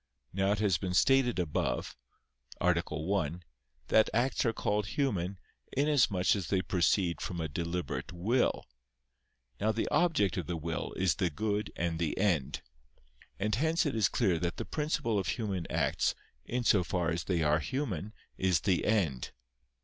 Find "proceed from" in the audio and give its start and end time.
6.63-7.39